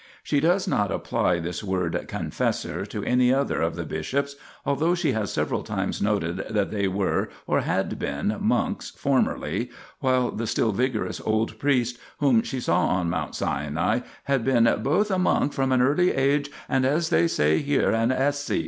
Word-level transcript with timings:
She 0.23 0.39
does 0.39 0.67
not 0.67 0.91
apply 0.91 1.37
this 1.37 1.63
word 1.63 2.05
"confessor" 2.07 2.87
to 2.87 3.03
any 3.03 3.31
other 3.31 3.61
of 3.61 3.75
the 3.75 3.83
bishops, 3.85 4.35
although 4.65 4.95
she 4.95 5.11
has 5.11 5.31
several 5.31 5.61
times 5.61 6.01
noted 6.01 6.37
that 6.49 6.71
they 6.71 6.87
were 6.87 7.29
or 7.45 7.61
had 7.61 7.99
been 7.99 8.35
monks 8.39 8.89
formerly, 8.89 9.69
while 9.99 10.31
the 10.31 10.47
still 10.47 10.71
vigorous 10.71 11.21
old 11.23 11.59
priest 11.59 11.99
whom 12.17 12.41
she 12.41 12.59
saw 12.59 12.87
on 12.87 13.11
Mount 13.11 13.35
Sinai 13.35 13.99
had 14.23 14.43
been" 14.43 14.63
both 14.81 15.11
a 15.11 15.19
monk 15.19 15.53
from 15.53 15.71
an 15.71 15.83
early 15.83 16.11
age 16.13 16.49
and, 16.67 16.83
as 16.83 17.09
they 17.09 17.27
say 17.27 17.59
here, 17.59 17.91
an 17.91 18.09
ascete." 18.11 18.59